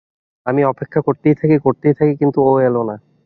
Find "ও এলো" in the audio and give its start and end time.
2.43-2.81